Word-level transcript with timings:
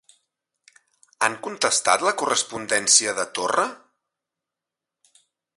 Han 1.27 1.35
contestat 1.49 2.07
la 2.09 2.15
correspondència 2.23 3.15
de 3.23 3.29
Torra? 3.41 3.69